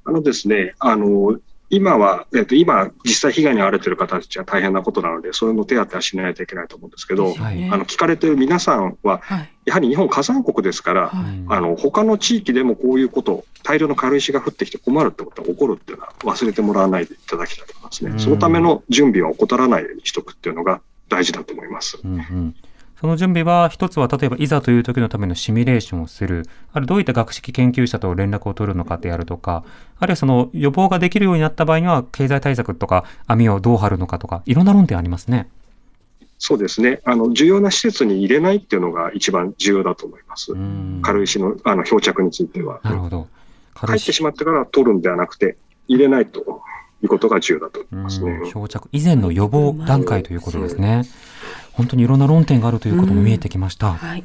[0.04, 1.38] あのですね、あの、
[1.70, 9.50] 今は、えっ、と、今、実際被害に遭われている方たちは大変なことなので、それの手当てはしないといけないと思うんですけど、はいあの、聞かれている皆さんは、はい。
[9.66, 11.44] やはり日本火山国ですから、はい。
[11.48, 18.10] あの、他の地域でもこういうこと、大量の軽石が降ってきて困るってことが起こるっていうのは忘れてもらわないでいただきたいと思いますね。
[18.12, 21.98] うんそのための準備は怠らないようにしとくっていうのが大事だと思います。
[22.02, 22.54] うんうん
[23.00, 29.64] その準備は、一つは例えばいざという時のためのシミュレーションをする、あるいはどういった学識研究者と連絡を取るのかであるとか、
[30.00, 35.48] あるいはその予防ができるようになった場合には、経済対策とか網をどう張るのかとか、いろんな論点ありますね。
[36.38, 37.00] そうですね。
[37.04, 40.52] あの、重要な施設に入れないっていうのが一番重要だと思います。
[40.52, 42.80] うん軽石のあの漂着については。
[42.82, 43.28] なるほど。
[43.74, 46.62] 入ってしまってから取るんではなくて、入れないと
[47.02, 48.30] いうことが重要だと思いますね。
[48.42, 51.04] うん漂着以前の予防段階ということですね。
[51.78, 53.92] 本当にいろんな論点があるということも見えてきました。
[53.92, 54.24] はい。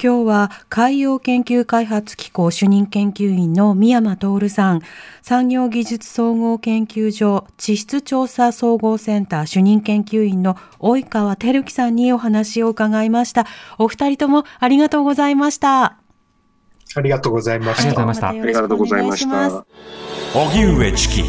[0.00, 4.82] 今日は海洋研究開発機構主任研究員の宮間徹さん、
[5.20, 13.48] 産業技術総合研究所地質調査総合センター主任研究員の及川照樹さんにお話を伺いました。
[13.78, 15.96] お二人ともありがとうございました。
[16.94, 19.66] ありがとうございましたありがとうございましたありがとうございました。
[20.34, 21.22] 荻上チキ